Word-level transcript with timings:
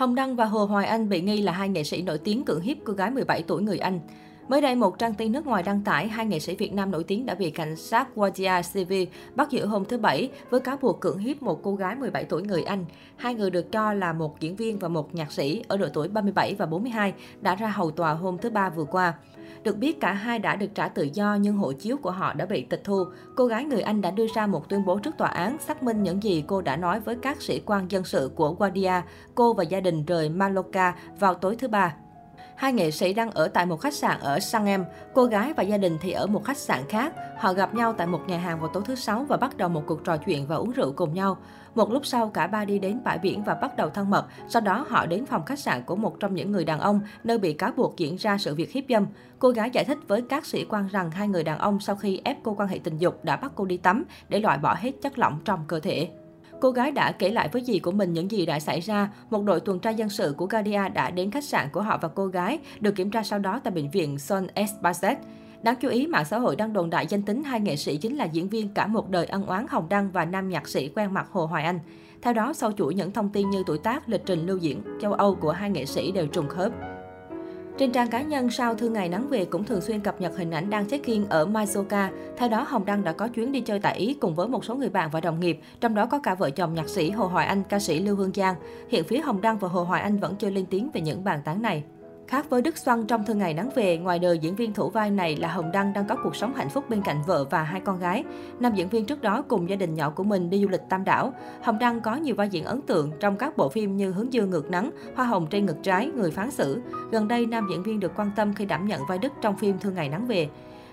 Hồng 0.00 0.14
Đăng 0.14 0.36
và 0.36 0.44
Hồ 0.44 0.64
Hoài 0.64 0.86
Anh 0.86 1.08
bị 1.08 1.20
nghi 1.20 1.42
là 1.42 1.52
hai 1.52 1.68
nghệ 1.68 1.84
sĩ 1.84 2.02
nổi 2.02 2.18
tiếng 2.18 2.44
cưỡng 2.44 2.60
hiếp 2.60 2.76
cô 2.84 2.92
gái 2.92 3.10
17 3.10 3.42
tuổi 3.42 3.62
người 3.62 3.78
Anh. 3.78 4.00
Mới 4.50 4.60
đây, 4.60 4.74
một 4.74 4.98
trang 4.98 5.14
tin 5.14 5.32
nước 5.32 5.46
ngoài 5.46 5.62
đăng 5.62 5.80
tải 5.80 6.08
hai 6.08 6.26
nghệ 6.26 6.38
sĩ 6.38 6.56
Việt 6.56 6.72
Nam 6.72 6.90
nổi 6.90 7.04
tiếng 7.04 7.26
đã 7.26 7.34
bị 7.34 7.50
cảnh 7.50 7.76
sát 7.76 8.14
Guardia 8.14 8.52
Civil 8.72 9.08
bắt 9.34 9.50
giữ 9.50 9.66
hôm 9.66 9.84
thứ 9.84 9.98
Bảy 9.98 10.30
với 10.50 10.60
cáo 10.60 10.76
buộc 10.76 11.00
cưỡng 11.00 11.18
hiếp 11.18 11.42
một 11.42 11.62
cô 11.62 11.74
gái 11.74 11.96
17 11.96 12.24
tuổi 12.24 12.42
người 12.42 12.62
Anh. 12.62 12.84
Hai 13.16 13.34
người 13.34 13.50
được 13.50 13.72
cho 13.72 13.92
là 13.92 14.12
một 14.12 14.40
diễn 14.40 14.56
viên 14.56 14.78
và 14.78 14.88
một 14.88 15.14
nhạc 15.14 15.32
sĩ 15.32 15.62
ở 15.68 15.76
độ 15.76 15.86
tuổi 15.92 16.08
37 16.08 16.54
và 16.54 16.66
42 16.66 17.14
đã 17.40 17.54
ra 17.54 17.68
hầu 17.68 17.90
tòa 17.90 18.12
hôm 18.12 18.38
thứ 18.38 18.50
Ba 18.50 18.70
vừa 18.70 18.84
qua. 18.84 19.14
Được 19.62 19.76
biết 19.76 20.00
cả 20.00 20.12
hai 20.12 20.38
đã 20.38 20.56
được 20.56 20.74
trả 20.74 20.88
tự 20.88 21.08
do 21.12 21.34
nhưng 21.34 21.56
hộ 21.56 21.72
chiếu 21.72 21.96
của 21.96 22.10
họ 22.10 22.32
đã 22.32 22.46
bị 22.46 22.62
tịch 22.62 22.84
thu. 22.84 23.04
Cô 23.36 23.46
gái 23.46 23.64
người 23.64 23.82
Anh 23.82 24.00
đã 24.00 24.10
đưa 24.10 24.26
ra 24.34 24.46
một 24.46 24.68
tuyên 24.68 24.84
bố 24.84 24.98
trước 24.98 25.16
tòa 25.18 25.28
án 25.28 25.58
xác 25.58 25.82
minh 25.82 26.02
những 26.02 26.22
gì 26.22 26.44
cô 26.46 26.60
đã 26.60 26.76
nói 26.76 27.00
với 27.00 27.16
các 27.22 27.42
sĩ 27.42 27.62
quan 27.66 27.90
dân 27.90 28.04
sự 28.04 28.30
của 28.34 28.52
Guardia. 28.52 29.02
Cô 29.34 29.52
và 29.52 29.62
gia 29.62 29.80
đình 29.80 30.04
rời 30.04 30.28
Mallorca 30.28 30.94
vào 31.18 31.34
tối 31.34 31.56
thứ 31.56 31.68
Ba. 31.68 31.94
Hai 32.56 32.72
nghệ 32.72 32.90
sĩ 32.90 33.14
đang 33.14 33.30
ở 33.30 33.48
tại 33.48 33.66
một 33.66 33.80
khách 33.80 33.94
sạn 33.94 34.20
ở 34.20 34.40
Sang 34.40 34.66
Em. 34.66 34.84
Cô 35.14 35.24
gái 35.24 35.52
và 35.52 35.62
gia 35.62 35.76
đình 35.76 35.98
thì 36.00 36.12
ở 36.12 36.26
một 36.26 36.44
khách 36.44 36.56
sạn 36.56 36.82
khác. 36.88 37.12
Họ 37.38 37.52
gặp 37.52 37.74
nhau 37.74 37.92
tại 37.92 38.06
một 38.06 38.20
nhà 38.26 38.38
hàng 38.38 38.60
vào 38.60 38.68
tối 38.68 38.82
thứ 38.86 38.94
Sáu 38.94 39.24
và 39.28 39.36
bắt 39.36 39.56
đầu 39.56 39.68
một 39.68 39.82
cuộc 39.86 40.04
trò 40.04 40.16
chuyện 40.16 40.46
và 40.46 40.56
uống 40.56 40.70
rượu 40.70 40.92
cùng 40.92 41.14
nhau. 41.14 41.36
Một 41.74 41.92
lúc 41.92 42.06
sau, 42.06 42.28
cả 42.28 42.46
ba 42.46 42.64
đi 42.64 42.78
đến 42.78 43.00
bãi 43.04 43.18
biển 43.18 43.44
và 43.44 43.54
bắt 43.54 43.76
đầu 43.76 43.90
thân 43.90 44.10
mật. 44.10 44.26
Sau 44.48 44.62
đó, 44.62 44.86
họ 44.88 45.06
đến 45.06 45.26
phòng 45.26 45.44
khách 45.44 45.58
sạn 45.58 45.82
của 45.82 45.96
một 45.96 46.20
trong 46.20 46.34
những 46.34 46.52
người 46.52 46.64
đàn 46.64 46.80
ông, 46.80 47.00
nơi 47.24 47.38
bị 47.38 47.52
cáo 47.52 47.72
buộc 47.76 47.96
diễn 47.96 48.16
ra 48.16 48.38
sự 48.38 48.54
việc 48.54 48.72
hiếp 48.72 48.84
dâm. 48.88 49.06
Cô 49.38 49.50
gái 49.50 49.70
giải 49.72 49.84
thích 49.84 49.98
với 50.08 50.22
các 50.22 50.46
sĩ 50.46 50.64
quan 50.64 50.86
rằng 50.86 51.10
hai 51.10 51.28
người 51.28 51.44
đàn 51.44 51.58
ông 51.58 51.80
sau 51.80 51.96
khi 51.96 52.20
ép 52.24 52.36
cô 52.42 52.54
quan 52.54 52.68
hệ 52.68 52.78
tình 52.84 52.98
dục 52.98 53.24
đã 53.24 53.36
bắt 53.36 53.52
cô 53.54 53.64
đi 53.64 53.76
tắm 53.76 54.04
để 54.28 54.40
loại 54.40 54.58
bỏ 54.58 54.74
hết 54.78 54.90
chất 55.02 55.18
lỏng 55.18 55.38
trong 55.44 55.64
cơ 55.66 55.80
thể. 55.80 56.08
Cô 56.60 56.70
gái 56.70 56.92
đã 56.92 57.12
kể 57.12 57.28
lại 57.28 57.48
với 57.52 57.62
dì 57.64 57.78
của 57.78 57.90
mình 57.90 58.12
những 58.12 58.30
gì 58.30 58.46
đã 58.46 58.60
xảy 58.60 58.80
ra. 58.80 59.10
Một 59.30 59.44
đội 59.44 59.60
tuần 59.60 59.78
tra 59.78 59.90
dân 59.90 60.08
sự 60.08 60.34
của 60.36 60.46
Guardia 60.46 60.88
đã 60.94 61.10
đến 61.10 61.30
khách 61.30 61.44
sạn 61.44 61.68
của 61.72 61.82
họ 61.82 61.98
và 62.02 62.08
cô 62.08 62.26
gái, 62.26 62.58
được 62.80 62.92
kiểm 62.96 63.10
tra 63.10 63.22
sau 63.22 63.38
đó 63.38 63.60
tại 63.64 63.72
bệnh 63.72 63.90
viện 63.90 64.18
Son 64.18 64.46
Espaset. 64.54 65.18
Đáng 65.62 65.74
chú 65.80 65.88
ý, 65.88 66.06
mạng 66.06 66.24
xã 66.24 66.38
hội 66.38 66.56
đang 66.56 66.72
đồn 66.72 66.90
đại 66.90 67.06
danh 67.06 67.22
tính 67.22 67.42
hai 67.42 67.60
nghệ 67.60 67.76
sĩ 67.76 67.96
chính 67.96 68.16
là 68.16 68.24
diễn 68.24 68.48
viên 68.48 68.74
cả 68.74 68.86
một 68.86 69.10
đời 69.10 69.26
ân 69.26 69.46
oán 69.46 69.66
Hồng 69.68 69.88
Đăng 69.88 70.10
và 70.10 70.24
nam 70.24 70.48
nhạc 70.48 70.68
sĩ 70.68 70.88
quen 70.88 71.14
mặt 71.14 71.26
Hồ 71.30 71.46
Hoài 71.46 71.64
Anh. 71.64 71.78
Theo 72.22 72.32
đó, 72.32 72.52
sau 72.52 72.72
chuỗi 72.72 72.94
những 72.94 73.12
thông 73.12 73.30
tin 73.30 73.50
như 73.50 73.62
tuổi 73.66 73.78
tác, 73.78 74.08
lịch 74.08 74.26
trình 74.26 74.46
lưu 74.46 74.56
diễn 74.56 74.82
châu 75.00 75.12
Âu 75.12 75.34
của 75.34 75.50
hai 75.50 75.70
nghệ 75.70 75.86
sĩ 75.86 76.12
đều 76.12 76.26
trùng 76.26 76.48
khớp. 76.48 76.72
Trên 77.80 77.92
trang 77.92 78.08
cá 78.08 78.22
nhân, 78.22 78.50
sau 78.50 78.74
Thư 78.74 78.88
Ngày 78.88 79.08
Nắng 79.08 79.28
Về 79.28 79.44
cũng 79.44 79.64
thường 79.64 79.80
xuyên 79.80 80.00
cập 80.00 80.20
nhật 80.20 80.36
hình 80.36 80.50
ảnh 80.50 80.70
đang 80.70 80.88
check-in 80.88 81.26
ở 81.28 81.46
Maizoka. 81.46 82.08
Theo 82.36 82.48
đó, 82.48 82.66
Hồng 82.68 82.84
Đăng 82.84 83.04
đã 83.04 83.12
có 83.12 83.28
chuyến 83.28 83.52
đi 83.52 83.60
chơi 83.60 83.80
tại 83.80 83.96
Ý 83.96 84.14
cùng 84.14 84.34
với 84.34 84.48
một 84.48 84.64
số 84.64 84.74
người 84.74 84.88
bạn 84.88 85.10
và 85.12 85.20
đồng 85.20 85.40
nghiệp, 85.40 85.60
trong 85.80 85.94
đó 85.94 86.06
có 86.06 86.18
cả 86.18 86.34
vợ 86.34 86.50
chồng 86.50 86.74
nhạc 86.74 86.88
sĩ 86.88 87.10
Hồ 87.10 87.26
Hoài 87.26 87.46
Anh, 87.46 87.62
ca 87.68 87.78
sĩ 87.78 88.00
Lưu 88.00 88.16
Hương 88.16 88.32
Giang. 88.34 88.54
Hiện 88.88 89.04
phía 89.04 89.20
Hồng 89.20 89.40
Đăng 89.40 89.58
và 89.58 89.68
Hồ 89.68 89.84
Hoài 89.84 90.02
Anh 90.02 90.18
vẫn 90.18 90.36
chưa 90.36 90.50
lên 90.50 90.66
tiếng 90.66 90.90
về 90.90 91.00
những 91.00 91.24
bàn 91.24 91.40
tán 91.44 91.62
này. 91.62 91.84
Khác 92.30 92.50
với 92.50 92.62
Đức 92.62 92.78
Xuân 92.78 93.06
trong 93.06 93.24
Thư 93.24 93.34
Ngày 93.34 93.54
Nắng 93.54 93.70
Về, 93.74 93.98
ngoài 93.98 94.18
đời 94.18 94.38
diễn 94.38 94.54
viên 94.54 94.72
thủ 94.72 94.90
vai 94.90 95.10
này 95.10 95.36
là 95.36 95.48
Hồng 95.48 95.72
Đăng 95.72 95.92
đang 95.92 96.06
có 96.08 96.16
cuộc 96.24 96.36
sống 96.36 96.54
hạnh 96.54 96.68
phúc 96.68 96.84
bên 96.88 97.02
cạnh 97.02 97.16
vợ 97.26 97.44
và 97.50 97.62
hai 97.62 97.80
con 97.80 97.98
gái. 97.98 98.24
Nam 98.60 98.74
diễn 98.74 98.88
viên 98.88 99.04
trước 99.04 99.22
đó 99.22 99.42
cùng 99.48 99.68
gia 99.68 99.76
đình 99.76 99.94
nhỏ 99.94 100.10
của 100.10 100.24
mình 100.24 100.50
đi 100.50 100.62
du 100.62 100.68
lịch 100.68 100.80
Tam 100.88 101.04
Đảo. 101.04 101.32
Hồng 101.62 101.78
Đăng 101.78 102.00
có 102.00 102.16
nhiều 102.16 102.34
vai 102.34 102.48
diễn 102.48 102.64
ấn 102.64 102.82
tượng 102.82 103.10
trong 103.20 103.36
các 103.36 103.56
bộ 103.56 103.68
phim 103.68 103.96
như 103.96 104.12
Hướng 104.12 104.32
dương 104.32 104.50
ngược 104.50 104.70
nắng, 104.70 104.90
Hoa 105.16 105.26
hồng 105.26 105.46
trên 105.50 105.66
ngực 105.66 105.76
trái, 105.82 106.10
Người 106.16 106.30
phán 106.30 106.50
xử. 106.50 106.80
Gần 107.10 107.28
đây, 107.28 107.46
nam 107.46 107.66
diễn 107.70 107.82
viên 107.82 108.00
được 108.00 108.12
quan 108.16 108.30
tâm 108.36 108.54
khi 108.54 108.64
đảm 108.64 108.86
nhận 108.86 109.00
vai 109.08 109.18
Đức 109.18 109.32
trong 109.42 109.56
phim 109.56 109.78
thương 109.78 109.94
Ngày 109.94 110.08
Nắng 110.08 110.26
Về. 110.26 110.48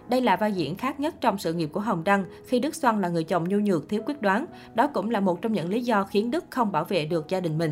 Đây 0.09 0.21
là 0.21 0.35
vai 0.35 0.52
diễn 0.52 0.75
khác 0.75 0.99
nhất 0.99 1.15
trong 1.21 1.38
sự 1.38 1.53
nghiệp 1.53 1.69
của 1.73 1.80
Hồng 1.80 2.03
Đăng 2.03 2.25
khi 2.47 2.59
Đức 2.59 2.75
Xuân 2.75 2.99
là 2.99 3.09
người 3.09 3.23
chồng 3.23 3.49
nhu 3.49 3.58
nhược, 3.58 3.89
thiếu 3.89 4.02
quyết 4.05 4.21
đoán. 4.21 4.45
Đó 4.75 4.88
cũng 4.88 5.09
là 5.09 5.19
một 5.19 5.41
trong 5.41 5.53
những 5.53 5.69
lý 5.69 5.81
do 5.81 6.03
khiến 6.03 6.31
Đức 6.31 6.45
không 6.49 6.71
bảo 6.71 6.83
vệ 6.83 7.05
được 7.05 7.30
gia 7.30 7.39
đình 7.39 7.58
mình. 7.58 7.71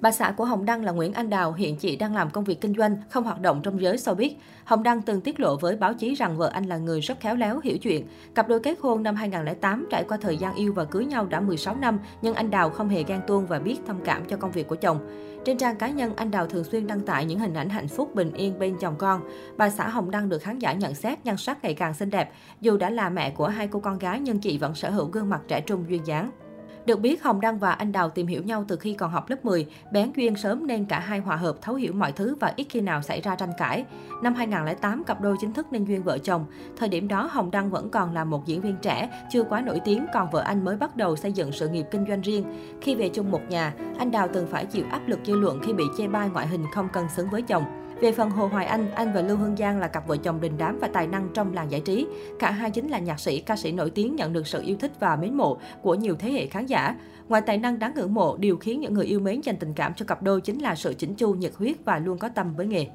Bà 0.00 0.12
xã 0.12 0.30
của 0.30 0.44
Hồng 0.44 0.64
Đăng 0.64 0.84
là 0.84 0.92
Nguyễn 0.92 1.12
Anh 1.12 1.30
Đào, 1.30 1.52
hiện 1.52 1.76
chị 1.76 1.96
đang 1.96 2.14
làm 2.14 2.30
công 2.30 2.44
việc 2.44 2.60
kinh 2.60 2.74
doanh, 2.74 2.96
không 3.10 3.24
hoạt 3.24 3.40
động 3.40 3.60
trong 3.62 3.80
giới 3.80 3.96
showbiz. 3.96 4.30
Hồng 4.64 4.82
Đăng 4.82 5.02
từng 5.02 5.20
tiết 5.20 5.40
lộ 5.40 5.56
với 5.56 5.76
báo 5.76 5.94
chí 5.94 6.14
rằng 6.14 6.36
vợ 6.36 6.50
anh 6.52 6.64
là 6.64 6.76
người 6.76 7.00
rất 7.00 7.20
khéo 7.20 7.36
léo, 7.36 7.60
hiểu 7.64 7.78
chuyện. 7.78 8.06
Cặp 8.34 8.48
đôi 8.48 8.60
kết 8.60 8.78
hôn 8.80 9.02
năm 9.02 9.14
2008 9.14 9.86
trải 9.90 10.04
qua 10.08 10.18
thời 10.20 10.36
gian 10.36 10.54
yêu 10.54 10.72
và 10.72 10.84
cưới 10.84 11.04
nhau 11.04 11.26
đã 11.26 11.40
16 11.40 11.74
năm, 11.74 11.98
nhưng 12.22 12.34
anh 12.34 12.50
Đào 12.50 12.70
không 12.70 12.88
hề 12.88 13.02
ghen 13.02 13.20
tuông 13.26 13.46
và 13.46 13.58
biết 13.58 13.76
thông 13.86 14.00
cảm 14.04 14.24
cho 14.24 14.36
công 14.36 14.50
việc 14.50 14.68
của 14.68 14.76
chồng. 14.76 14.98
Trên 15.44 15.58
trang 15.58 15.76
cá 15.76 15.88
nhân, 15.88 16.12
anh 16.16 16.30
Đào 16.30 16.46
thường 16.46 16.64
xuyên 16.64 16.86
đăng 16.86 17.00
tải 17.00 17.24
những 17.24 17.38
hình 17.38 17.54
ảnh 17.54 17.68
hạnh 17.68 17.88
phúc 17.88 18.14
bình 18.14 18.32
yên 18.32 18.58
bên 18.58 18.76
chồng 18.80 18.94
con. 18.98 19.20
Bà 19.56 19.70
xã 19.70 19.88
Hồng 19.88 20.10
Đăng 20.10 20.28
được 20.28 20.42
khán 20.42 20.58
giả 20.58 20.72
nhận 20.72 20.94
xét 20.94 21.24
nhan 21.24 21.36
sắc 21.36 21.64
ngày 21.64 21.74
càng 21.74 21.94
xinh 21.94 22.10
đẹp. 22.10 22.32
Dù 22.60 22.76
đã 22.76 22.90
là 22.90 23.08
mẹ 23.08 23.30
của 23.30 23.48
hai 23.48 23.68
cô 23.68 23.80
con 23.80 23.98
gái 23.98 24.20
nhưng 24.20 24.38
chị 24.38 24.58
vẫn 24.58 24.74
sở 24.74 24.90
hữu 24.90 25.06
gương 25.06 25.30
mặt 25.30 25.40
trẻ 25.48 25.60
trung 25.60 25.84
duyên 25.88 26.06
dáng. 26.06 26.30
Được 26.86 27.00
biết, 27.00 27.22
Hồng 27.22 27.40
Đăng 27.40 27.58
và 27.58 27.72
anh 27.72 27.92
Đào 27.92 28.10
tìm 28.10 28.26
hiểu 28.26 28.42
nhau 28.42 28.64
từ 28.68 28.76
khi 28.76 28.94
còn 28.94 29.10
học 29.10 29.30
lớp 29.30 29.44
10, 29.44 29.66
bén 29.92 30.12
duyên 30.16 30.36
sớm 30.36 30.66
nên 30.66 30.84
cả 30.84 30.98
hai 30.98 31.18
hòa 31.18 31.36
hợp 31.36 31.56
thấu 31.62 31.74
hiểu 31.74 31.92
mọi 31.92 32.12
thứ 32.12 32.36
và 32.40 32.52
ít 32.56 32.66
khi 32.70 32.80
nào 32.80 33.02
xảy 33.02 33.20
ra 33.20 33.36
tranh 33.36 33.52
cãi. 33.58 33.84
Năm 34.22 34.34
2008, 34.34 35.04
cặp 35.04 35.20
đôi 35.20 35.36
chính 35.40 35.52
thức 35.52 35.66
nên 35.70 35.84
duyên 35.84 36.02
vợ 36.02 36.18
chồng. 36.18 36.46
Thời 36.76 36.88
điểm 36.88 37.08
đó, 37.08 37.28
Hồng 37.32 37.50
Đăng 37.50 37.70
vẫn 37.70 37.90
còn 37.90 38.14
là 38.14 38.24
một 38.24 38.46
diễn 38.46 38.60
viên 38.60 38.76
trẻ, 38.82 39.26
chưa 39.30 39.44
quá 39.44 39.60
nổi 39.60 39.80
tiếng, 39.84 40.06
còn 40.14 40.30
vợ 40.30 40.40
anh 40.40 40.64
mới 40.64 40.76
bắt 40.76 40.96
đầu 40.96 41.16
xây 41.16 41.32
dựng 41.32 41.52
sự 41.52 41.68
nghiệp 41.68 41.86
kinh 41.90 42.06
doanh 42.08 42.20
riêng. 42.20 42.44
Khi 42.80 42.94
về 42.94 43.08
chung 43.08 43.30
một 43.30 43.40
nhà, 43.48 43.74
anh 43.98 44.10
Đào 44.10 44.28
từng 44.32 44.46
phải 44.46 44.66
chịu 44.66 44.84
áp 44.90 45.00
lực 45.06 45.18
dư 45.24 45.36
luận 45.36 45.60
khi 45.62 45.72
bị 45.72 45.84
chê 45.98 46.08
bai 46.08 46.28
ngoại 46.28 46.46
hình 46.46 46.64
không 46.74 46.88
cân 46.92 47.04
xứng 47.16 47.30
với 47.30 47.42
chồng. 47.42 47.85
Về 48.00 48.12
phần 48.12 48.30
Hồ 48.30 48.46
Hoài 48.46 48.66
Anh, 48.66 48.90
anh 48.90 49.12
và 49.12 49.22
Lưu 49.22 49.36
Hương 49.36 49.56
Giang 49.56 49.78
là 49.78 49.88
cặp 49.88 50.06
vợ 50.06 50.16
chồng 50.16 50.40
đình 50.40 50.52
đám 50.58 50.78
và 50.78 50.88
tài 50.88 51.06
năng 51.06 51.28
trong 51.34 51.54
làng 51.54 51.70
giải 51.70 51.80
trí. 51.80 52.06
Cả 52.38 52.50
hai 52.50 52.70
chính 52.70 52.88
là 52.88 52.98
nhạc 52.98 53.20
sĩ, 53.20 53.40
ca 53.40 53.56
sĩ 53.56 53.72
nổi 53.72 53.90
tiếng 53.90 54.16
nhận 54.16 54.32
được 54.32 54.46
sự 54.46 54.62
yêu 54.62 54.76
thích 54.80 54.92
và 55.00 55.16
mến 55.16 55.34
mộ 55.34 55.58
của 55.82 55.94
nhiều 55.94 56.16
thế 56.18 56.30
hệ 56.30 56.46
khán 56.46 56.66
giả. 56.66 56.96
Ngoài 57.28 57.42
tài 57.42 57.58
năng 57.58 57.78
đáng 57.78 57.92
ngưỡng 57.94 58.14
mộ, 58.14 58.36
điều 58.36 58.56
khiến 58.56 58.80
những 58.80 58.94
người 58.94 59.06
yêu 59.06 59.20
mến 59.20 59.40
dành 59.40 59.56
tình 59.56 59.72
cảm 59.74 59.94
cho 59.94 60.06
cặp 60.06 60.22
đôi 60.22 60.40
chính 60.40 60.62
là 60.62 60.74
sự 60.74 60.94
chỉnh 60.94 61.14
chu, 61.14 61.34
nhiệt 61.34 61.52
huyết 61.58 61.76
và 61.84 61.98
luôn 61.98 62.18
có 62.18 62.28
tâm 62.28 62.54
với 62.56 62.66
nghề. 62.66 62.86